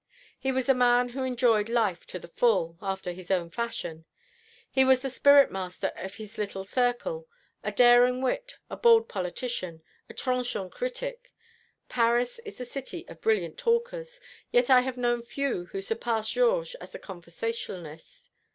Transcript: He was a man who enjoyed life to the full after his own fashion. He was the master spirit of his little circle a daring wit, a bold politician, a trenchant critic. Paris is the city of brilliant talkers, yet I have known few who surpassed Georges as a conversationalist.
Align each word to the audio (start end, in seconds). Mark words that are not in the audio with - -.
He 0.39 0.51
was 0.51 0.67
a 0.67 0.73
man 0.73 1.09
who 1.09 1.21
enjoyed 1.23 1.69
life 1.69 2.07
to 2.07 2.17
the 2.17 2.27
full 2.27 2.75
after 2.81 3.11
his 3.11 3.29
own 3.29 3.51
fashion. 3.51 4.05
He 4.71 4.83
was 4.83 5.01
the 5.01 5.47
master 5.51 5.89
spirit 5.91 6.03
of 6.05 6.15
his 6.15 6.39
little 6.39 6.63
circle 6.63 7.27
a 7.63 7.71
daring 7.71 8.19
wit, 8.19 8.57
a 8.67 8.75
bold 8.75 9.07
politician, 9.07 9.83
a 10.09 10.15
trenchant 10.15 10.71
critic. 10.71 11.31
Paris 11.87 12.39
is 12.39 12.57
the 12.57 12.65
city 12.65 13.07
of 13.09 13.21
brilliant 13.21 13.59
talkers, 13.59 14.19
yet 14.49 14.71
I 14.71 14.79
have 14.81 14.97
known 14.97 15.21
few 15.21 15.65
who 15.65 15.81
surpassed 15.83 16.31
Georges 16.33 16.73
as 16.81 16.95
a 16.95 16.97
conversationalist. 16.97 18.31